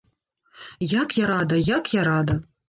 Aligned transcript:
Як 1.01 1.13
я 1.19 1.25
рада, 1.33 1.55
як 1.77 1.93
я 1.99 2.07
рада! 2.09 2.41